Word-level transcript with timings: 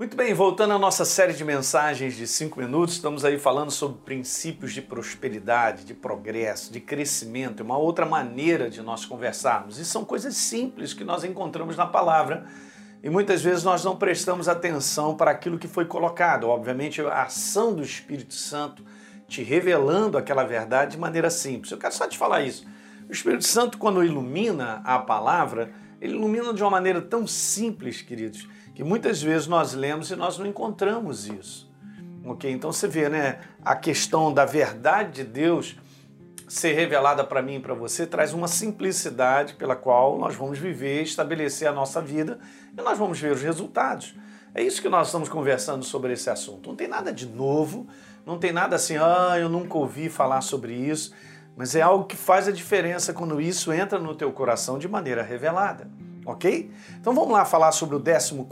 Muito 0.00 0.16
bem, 0.16 0.32
voltando 0.32 0.74
à 0.74 0.78
nossa 0.78 1.04
série 1.04 1.32
de 1.32 1.44
mensagens 1.44 2.14
de 2.14 2.24
cinco 2.24 2.60
minutos, 2.60 2.94
estamos 2.94 3.24
aí 3.24 3.36
falando 3.36 3.72
sobre 3.72 3.98
princípios 4.02 4.72
de 4.72 4.80
prosperidade, 4.80 5.84
de 5.84 5.92
progresso, 5.92 6.72
de 6.72 6.78
crescimento, 6.78 7.64
uma 7.64 7.76
outra 7.76 8.06
maneira 8.06 8.70
de 8.70 8.80
nós 8.80 9.04
conversarmos. 9.04 9.76
E 9.76 9.84
são 9.84 10.04
coisas 10.04 10.36
simples 10.36 10.94
que 10.94 11.02
nós 11.02 11.24
encontramos 11.24 11.76
na 11.76 11.84
palavra 11.84 12.46
e 13.02 13.10
muitas 13.10 13.42
vezes 13.42 13.64
nós 13.64 13.82
não 13.82 13.96
prestamos 13.96 14.48
atenção 14.48 15.16
para 15.16 15.32
aquilo 15.32 15.58
que 15.58 15.66
foi 15.66 15.84
colocado. 15.84 16.48
Obviamente, 16.48 17.00
a 17.02 17.24
ação 17.24 17.74
do 17.74 17.82
Espírito 17.82 18.34
Santo 18.34 18.84
te 19.26 19.42
revelando 19.42 20.16
aquela 20.16 20.44
verdade 20.44 20.92
de 20.92 20.98
maneira 20.98 21.28
simples. 21.28 21.72
Eu 21.72 21.78
quero 21.78 21.92
só 21.92 22.06
te 22.06 22.16
falar 22.16 22.42
isso. 22.42 22.64
O 23.08 23.12
Espírito 23.12 23.44
Santo, 23.44 23.76
quando 23.78 24.04
ilumina 24.04 24.80
a 24.84 25.00
palavra, 25.00 25.72
ele 26.00 26.14
ilumina 26.14 26.54
de 26.54 26.62
uma 26.62 26.70
maneira 26.70 27.02
tão 27.02 27.26
simples, 27.26 28.00
queridos 28.00 28.46
que 28.78 28.84
muitas 28.84 29.20
vezes 29.20 29.48
nós 29.48 29.74
lemos 29.74 30.08
e 30.12 30.14
nós 30.14 30.38
não 30.38 30.46
encontramos 30.46 31.26
isso. 31.26 31.68
Ok? 32.24 32.48
Então 32.48 32.70
você 32.70 32.86
vê, 32.86 33.08
né? 33.08 33.40
A 33.64 33.74
questão 33.74 34.32
da 34.32 34.44
verdade 34.44 35.14
de 35.14 35.24
Deus 35.24 35.76
ser 36.46 36.74
revelada 36.74 37.24
para 37.24 37.42
mim 37.42 37.56
e 37.56 37.60
para 37.60 37.74
você 37.74 38.06
traz 38.06 38.32
uma 38.32 38.46
simplicidade 38.46 39.54
pela 39.54 39.74
qual 39.74 40.16
nós 40.16 40.36
vamos 40.36 40.60
viver, 40.60 41.02
estabelecer 41.02 41.66
a 41.66 41.72
nossa 41.72 42.00
vida 42.00 42.38
e 42.72 42.80
nós 42.80 42.96
vamos 42.96 43.18
ver 43.18 43.32
os 43.32 43.42
resultados. 43.42 44.14
É 44.54 44.62
isso 44.62 44.80
que 44.80 44.88
nós 44.88 45.08
estamos 45.08 45.28
conversando 45.28 45.84
sobre 45.84 46.12
esse 46.12 46.30
assunto. 46.30 46.68
Não 46.68 46.76
tem 46.76 46.86
nada 46.86 47.12
de 47.12 47.26
novo, 47.26 47.84
não 48.24 48.38
tem 48.38 48.52
nada 48.52 48.76
assim, 48.76 48.96
ah, 48.96 49.36
eu 49.40 49.48
nunca 49.48 49.76
ouvi 49.76 50.08
falar 50.08 50.40
sobre 50.40 50.72
isso, 50.72 51.12
mas 51.56 51.74
é 51.74 51.82
algo 51.82 52.04
que 52.04 52.16
faz 52.16 52.46
a 52.46 52.52
diferença 52.52 53.12
quando 53.12 53.40
isso 53.40 53.72
entra 53.72 53.98
no 53.98 54.14
teu 54.14 54.30
coração 54.30 54.78
de 54.78 54.86
maneira 54.86 55.24
revelada 55.24 55.90
ok? 56.28 56.70
Então 57.00 57.14
vamos 57.14 57.32
lá 57.32 57.44
falar 57.44 57.72
sobre 57.72 57.96
o 57.96 58.00
14. 58.00 58.46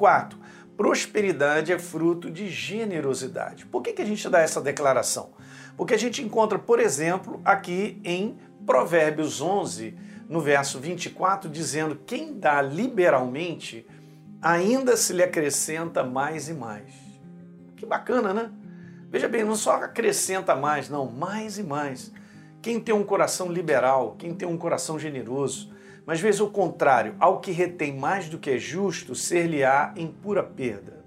Prosperidade 0.76 1.72
é 1.72 1.78
fruto 1.78 2.30
de 2.30 2.48
generosidade. 2.48 3.64
Por 3.66 3.82
que, 3.82 3.92
que 3.92 4.02
a 4.02 4.04
gente 4.04 4.28
dá 4.28 4.40
essa 4.40 4.60
declaração? 4.60 5.30
Porque 5.76 5.94
a 5.94 5.98
gente 5.98 6.22
encontra, 6.22 6.58
por 6.58 6.80
exemplo, 6.80 7.40
aqui 7.44 8.00
em 8.04 8.38
Provérbios 8.66 9.40
11, 9.40 9.96
no 10.28 10.40
verso 10.40 10.78
24, 10.78 11.50
dizendo: 11.50 11.96
Quem 12.06 12.38
dá 12.38 12.60
liberalmente, 12.60 13.86
ainda 14.40 14.96
se 14.96 15.12
lhe 15.12 15.22
acrescenta 15.22 16.02
mais 16.02 16.48
e 16.48 16.54
mais. 16.54 16.92
Que 17.76 17.86
bacana, 17.86 18.34
né? 18.34 18.50
Veja 19.10 19.28
bem, 19.28 19.44
não 19.44 19.56
só 19.56 19.76
acrescenta 19.76 20.54
mais, 20.54 20.90
não, 20.90 21.10
mais 21.10 21.58
e 21.58 21.62
mais. 21.62 22.12
Quem 22.60 22.80
tem 22.80 22.94
um 22.94 23.04
coração 23.04 23.50
liberal, 23.50 24.16
quem 24.18 24.34
tem 24.34 24.48
um 24.48 24.58
coração 24.58 24.98
generoso, 24.98 25.72
mas 26.06 26.20
vezes 26.20 26.40
o 26.40 26.48
contrário, 26.48 27.16
ao 27.18 27.40
que 27.40 27.50
retém 27.50 27.92
mais 27.96 28.28
do 28.28 28.38
que 28.38 28.50
é 28.50 28.58
justo, 28.58 29.16
ser-lhe-á 29.16 29.92
em 29.96 30.06
pura 30.06 30.42
perda. 30.42 31.04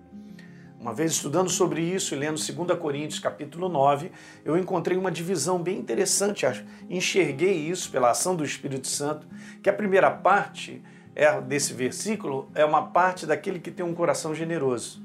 Uma 0.78 0.94
vez 0.94 1.14
estudando 1.14 1.50
sobre 1.50 1.81
isso 1.81 2.14
e 2.14 2.17
lendo 2.17 2.39
2 2.39 2.80
Coríntios 2.80 3.20
capítulo 3.20 3.70
9, 3.70 4.11
eu 4.44 4.58
encontrei 4.58 4.97
uma 4.97 5.11
divisão 5.11 5.61
bem 5.61 5.77
interessante, 5.77 6.45
enxerguei 6.89 7.53
isso 7.53 7.89
pela 7.89 8.11
ação 8.11 8.36
do 8.36 8.44
Espírito 8.44 8.88
Santo, 8.88 9.25
que 9.64 9.70
a 9.70 9.73
primeira 9.73 10.11
parte 10.11 10.81
é, 11.16 11.39
desse 11.42 11.73
versículo 11.73 12.50
é 12.53 12.64
uma 12.64 12.88
parte 12.88 13.25
daquele 13.25 13.59
que 13.59 13.72
tem 13.72 13.86
um 13.86 13.94
coração 13.94 14.36
generoso. 14.36 15.02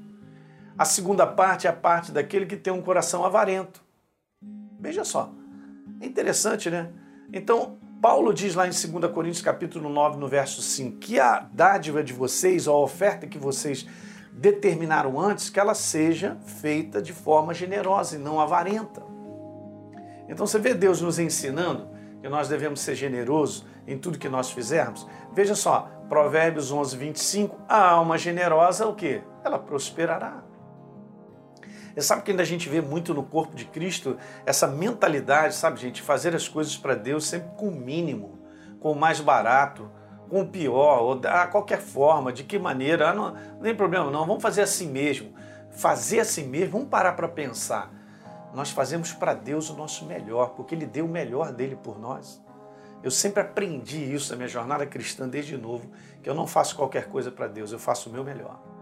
A 0.77 0.84
segunda 0.84 1.27
parte 1.27 1.69
é 1.69 1.70
a 1.70 1.72
parte 1.72 2.11
daquele 2.11 2.47
que 2.47 2.56
tem 2.56 2.72
um 2.72 2.83
coração 2.83 3.25
avarento. 3.25 3.81
Veja 4.78 5.05
só, 5.05 5.33
é 6.00 6.06
interessante, 6.06 6.69
né? 6.69 6.91
Então, 7.33 7.78
Paulo 8.05 8.34
diz 8.34 8.55
lá 8.55 8.66
em 8.66 8.70
2 8.70 9.10
Coríntios 9.14 9.41
capítulo 9.41 9.88
9, 9.88 10.19
no 10.19 10.28
verso 10.28 10.60
5, 10.60 10.98
que 10.98 11.19
a 11.19 11.48
dádiva 11.50 12.05
de 12.05 12.12
vocês, 12.12 12.69
a 12.69 12.72
oferta 12.74 13.27
que 13.27 13.38
vocês 13.38 13.86
determinaram 14.30 15.19
antes, 15.19 15.48
que 15.48 15.58
ela 15.58 15.74
seja 15.74 16.36
feita 16.60 17.00
de 17.00 17.14
forma 17.14 17.55
generosa 17.55 18.16
e 18.16 18.19
não 18.19 18.38
avarenta. 18.38 19.02
Então 20.28 20.47
você 20.47 20.58
vê 20.58 20.75
Deus 20.75 21.00
nos 21.00 21.19
ensinando 21.19 21.88
que 22.20 22.28
nós 22.28 22.47
devemos 22.47 22.80
ser 22.80 22.94
generosos 22.94 23.65
em 23.87 23.97
tudo 23.97 24.19
que 24.19 24.28
nós 24.28 24.50
fizermos. 24.50 25.09
Veja 25.32 25.54
só, 25.54 25.91
Provérbios 26.06 26.71
11, 26.71 26.98
25, 26.98 27.59
a 27.66 27.88
alma 27.88 28.19
generosa, 28.19 28.86
o 28.86 28.94
que? 28.94 29.22
Ela 29.42 29.59
prosperará. 29.59 30.42
E 31.97 32.03
sabe 32.03 32.22
que 32.22 32.31
ainda 32.31 32.43
a 32.43 32.47
gente 32.47 32.69
vê 32.69 32.81
muito 32.81 33.15
no 33.15 33.22
corpo 33.22 33.55
de 33.55 33.65
Cristo 33.66 34.16
essa 34.44 34.66
mentalidade, 34.66 35.55
sabe, 35.55 35.81
gente, 35.81 36.03
fazer 36.03 36.34
as 36.34 36.49
coisas 36.49 36.77
para 36.77 36.94
Deus 36.94 37.27
sempre 37.27 37.50
com 37.56 37.69
o 37.69 37.75
mínimo, 37.75 38.38
com 38.81 38.93
o 38.93 38.97
mais 38.97 39.21
barato, 39.21 39.91
com 40.28 40.41
o 40.41 40.49
pior, 40.49 41.03
ou 41.03 41.15
da 41.15 41.47
qualquer 41.47 41.81
forma, 41.81 42.33
de 42.33 42.43
que 42.43 42.59
maneira, 42.59 43.10
ah, 43.10 43.15
não, 43.15 43.33
não 43.33 43.60
tem 43.60 43.75
problema 43.75 44.10
não, 44.10 44.27
vamos 44.27 44.43
fazer 44.43 44.62
assim 44.62 44.91
mesmo. 44.91 45.33
Fazer 45.71 46.21
assim 46.21 46.47
mesmo, 46.47 46.72
vamos 46.72 46.88
parar 46.88 47.12
para 47.12 47.28
pensar. 47.28 47.93
Nós 48.53 48.71
fazemos 48.71 49.12
para 49.12 49.34
Deus 49.34 49.71
o 49.71 49.75
nosso 49.75 50.04
melhor, 50.04 50.50
porque 50.50 50.75
Ele 50.75 50.87
deu 50.87 51.06
o 51.06 51.09
melhor 51.09 51.53
dele 51.53 51.77
por 51.77 51.99
nós. 51.99 52.43
Eu 53.03 53.10
sempre 53.10 53.43
aprendi 53.43 54.15
isso 54.15 54.31
na 54.31 54.37
minha 54.37 54.49
jornada 54.49 54.87
cristã 54.87 55.28
desde 55.28 55.56
novo, 55.56 55.91
que 56.22 56.28
eu 56.28 56.34
não 56.34 56.47
faço 56.47 56.75
qualquer 56.75 57.09
coisa 57.09 57.31
para 57.31 57.47
Deus, 57.47 57.71
eu 57.71 57.78
faço 57.78 58.09
o 58.09 58.12
meu 58.12 58.25
melhor. 58.25 58.73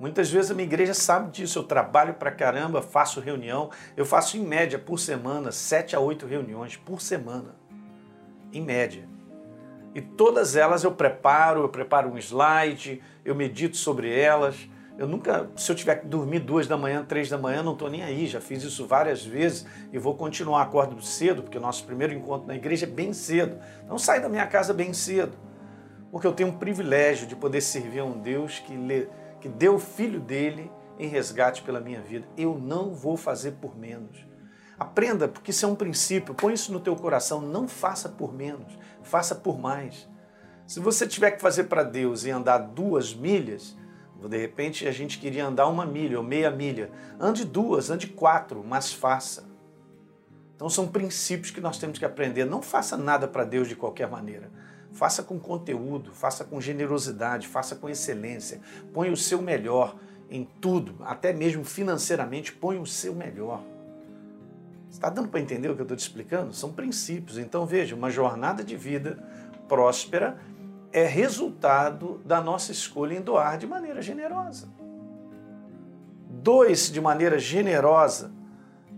Muitas 0.00 0.30
vezes 0.30 0.50
a 0.50 0.54
minha 0.54 0.66
igreja 0.66 0.94
sabe 0.94 1.30
disso. 1.30 1.58
Eu 1.58 1.64
trabalho 1.64 2.14
pra 2.14 2.30
caramba, 2.30 2.80
faço 2.80 3.20
reunião. 3.20 3.70
Eu 3.94 4.06
faço 4.06 4.38
em 4.38 4.40
média 4.40 4.78
por 4.78 4.98
semana, 4.98 5.52
sete 5.52 5.94
a 5.94 6.00
oito 6.00 6.26
reuniões 6.26 6.74
por 6.74 7.02
semana. 7.02 7.54
Em 8.50 8.62
média. 8.62 9.06
E 9.94 10.00
todas 10.00 10.56
elas 10.56 10.84
eu 10.84 10.92
preparo, 10.92 11.62
eu 11.62 11.68
preparo 11.68 12.08
um 12.08 12.16
slide, 12.16 13.02
eu 13.24 13.34
medito 13.34 13.76
sobre 13.76 14.10
elas. 14.18 14.56
Eu 14.96 15.06
nunca, 15.06 15.50
se 15.56 15.70
eu 15.70 15.76
tiver 15.76 15.96
que 15.96 16.06
dormir 16.06 16.40
duas 16.40 16.66
da 16.66 16.76
manhã, 16.76 17.04
três 17.04 17.28
da 17.28 17.36
manhã, 17.36 17.62
não 17.62 17.72
estou 17.74 17.90
nem 17.90 18.02
aí. 18.02 18.26
Já 18.26 18.40
fiz 18.40 18.62
isso 18.62 18.86
várias 18.86 19.24
vezes 19.24 19.66
e 19.92 19.98
vou 19.98 20.14
continuar. 20.14 20.62
Acordo 20.62 21.00
cedo, 21.02 21.42
porque 21.42 21.58
o 21.58 21.60
nosso 21.60 21.84
primeiro 21.84 22.14
encontro 22.14 22.46
na 22.46 22.54
igreja 22.54 22.86
é 22.86 22.88
bem 22.88 23.12
cedo. 23.12 23.58
Então 23.84 23.98
saio 23.98 24.22
da 24.22 24.28
minha 24.28 24.46
casa 24.46 24.72
bem 24.72 24.94
cedo, 24.94 25.32
porque 26.10 26.26
eu 26.26 26.32
tenho 26.32 26.48
um 26.48 26.58
privilégio 26.58 27.26
de 27.26 27.36
poder 27.36 27.60
servir 27.60 28.00
a 28.00 28.04
um 28.04 28.18
Deus 28.18 28.58
que 28.60 28.74
lê 28.74 29.06
que 29.40 29.48
deu 29.48 29.74
o 29.74 29.78
filho 29.78 30.20
dele 30.20 30.70
em 30.98 31.08
resgate 31.08 31.62
pela 31.62 31.80
minha 31.80 32.00
vida. 32.00 32.28
Eu 32.36 32.58
não 32.58 32.94
vou 32.94 33.16
fazer 33.16 33.52
por 33.52 33.76
menos. 33.76 34.26
Aprenda, 34.78 35.28
porque 35.28 35.50
isso 35.50 35.64
é 35.66 35.68
um 35.68 35.74
princípio, 35.74 36.34
põe 36.34 36.54
isso 36.54 36.72
no 36.72 36.80
teu 36.80 36.96
coração, 36.96 37.40
não 37.40 37.68
faça 37.68 38.08
por 38.08 38.32
menos, 38.32 38.78
faça 39.02 39.34
por 39.34 39.58
mais. 39.58 40.08
Se 40.66 40.80
você 40.80 41.06
tiver 41.06 41.32
que 41.32 41.40
fazer 41.40 41.64
para 41.64 41.82
Deus 41.82 42.24
e 42.24 42.30
andar 42.30 42.58
duas 42.58 43.12
milhas, 43.12 43.76
de 44.28 44.36
repente 44.36 44.86
a 44.86 44.92
gente 44.92 45.18
queria 45.18 45.46
andar 45.46 45.66
uma 45.66 45.84
milha 45.84 46.18
ou 46.18 46.24
meia 46.24 46.50
milha, 46.50 46.90
ande 47.18 47.44
duas, 47.44 47.90
ande 47.90 48.06
quatro, 48.06 48.64
mas 48.64 48.92
faça. 48.92 49.50
Então 50.54 50.68
são 50.68 50.88
princípios 50.88 51.50
que 51.50 51.60
nós 51.60 51.78
temos 51.78 51.98
que 51.98 52.04
aprender. 52.04 52.44
Não 52.44 52.60
faça 52.60 52.96
nada 52.96 53.26
para 53.26 53.44
Deus 53.44 53.66
de 53.66 53.74
qualquer 53.74 54.08
maneira. 54.10 54.50
Faça 54.92 55.22
com 55.22 55.38
conteúdo, 55.38 56.12
faça 56.12 56.44
com 56.44 56.60
generosidade, 56.60 57.46
faça 57.46 57.76
com 57.76 57.88
excelência. 57.88 58.60
Põe 58.92 59.10
o 59.10 59.16
seu 59.16 59.40
melhor 59.40 59.96
em 60.28 60.46
tudo, 60.60 60.96
até 61.00 61.32
mesmo 61.32 61.64
financeiramente, 61.64 62.52
põe 62.52 62.78
o 62.78 62.86
seu 62.86 63.14
melhor. 63.14 63.62
Está 64.90 65.08
dando 65.08 65.28
para 65.28 65.40
entender 65.40 65.68
o 65.68 65.74
que 65.74 65.80
eu 65.80 65.84
estou 65.84 65.96
te 65.96 66.00
explicando? 66.00 66.52
São 66.52 66.72
princípios. 66.72 67.38
Então 67.38 67.64
veja, 67.64 67.94
uma 67.94 68.10
jornada 68.10 68.62
de 68.62 68.76
vida 68.76 69.18
próspera 69.68 70.38
é 70.92 71.04
resultado 71.06 72.20
da 72.24 72.40
nossa 72.40 72.72
escolha 72.72 73.14
em 73.14 73.20
doar 73.20 73.56
de 73.58 73.66
maneira 73.66 74.02
generosa. 74.02 74.68
Dois 76.28 76.90
de 76.90 77.00
maneira 77.00 77.38
generosa 77.38 78.32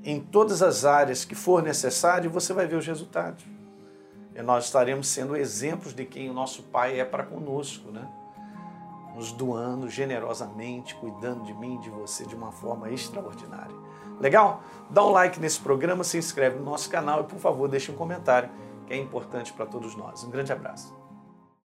em 0.02 0.18
todas 0.18 0.62
as 0.62 0.84
áreas 0.84 1.24
que 1.24 1.34
for 1.34 1.62
necessário, 1.62 2.30
você 2.30 2.52
vai 2.52 2.66
ver 2.66 2.76
os 2.76 2.86
resultados 2.86 3.44
nós 4.40 4.64
estaremos 4.64 5.08
sendo 5.08 5.36
exemplos 5.36 5.92
de 5.94 6.04
quem 6.04 6.30
o 6.30 6.32
nosso 6.32 6.62
Pai 6.64 6.98
é 6.98 7.04
para 7.04 7.24
conosco, 7.24 7.90
né? 7.90 8.08
Nos 9.14 9.32
doando 9.32 9.90
generosamente, 9.90 10.94
cuidando 10.94 11.44
de 11.44 11.52
mim 11.52 11.76
e 11.76 11.80
de 11.80 11.90
você 11.90 12.24
de 12.24 12.34
uma 12.34 12.50
forma 12.50 12.90
extraordinária. 12.90 13.76
Legal? 14.18 14.62
Dá 14.88 15.04
um 15.04 15.10
like 15.10 15.38
nesse 15.40 15.60
programa, 15.60 16.04
se 16.04 16.16
inscreve 16.16 16.58
no 16.58 16.64
nosso 16.64 16.88
canal 16.88 17.20
e, 17.20 17.24
por 17.24 17.38
favor, 17.38 17.68
deixe 17.68 17.90
um 17.90 17.96
comentário 17.96 18.48
que 18.86 18.94
é 18.94 18.96
importante 18.96 19.52
para 19.52 19.66
todos 19.66 19.94
nós. 19.96 20.24
Um 20.24 20.30
grande 20.30 20.52
abraço. 20.52 21.01